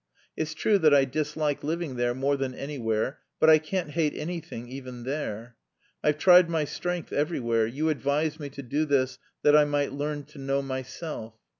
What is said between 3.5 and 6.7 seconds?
I can't hate anything even there! "I've tried my